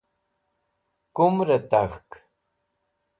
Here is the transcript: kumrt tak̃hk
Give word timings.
kumrt 1.15 1.63
tak̃hk 1.71 2.09